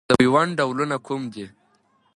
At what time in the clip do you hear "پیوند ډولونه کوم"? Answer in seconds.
0.19-1.21